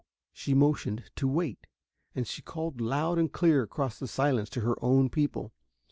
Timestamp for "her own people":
4.61-5.53